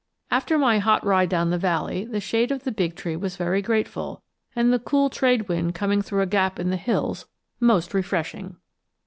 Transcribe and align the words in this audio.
After 0.31 0.57
my 0.57 0.79
hot 0.79 1.05
ride 1.05 1.29
down 1.29 1.51
the 1.51 1.59
valley 1.59 2.05
the 2.05 2.19
shade 2.19 2.51
of 2.51 2.63
the 2.63 2.71
big 2.71 2.95
tree 2.95 3.15
was 3.15 3.35
very 3.37 3.61
grateful; 3.61 4.23
and 4.55 4.73
the 4.73 4.79
cool 4.79 5.11
trade 5.11 5.47
wind 5.47 5.75
coming 5.75 6.01
through 6.01 6.21
a 6.21 6.25
gap 6.25 6.59
in 6.59 6.71
the 6.71 6.75
hills 6.75 7.27
most 7.59 7.93
refreshing. 7.93 8.55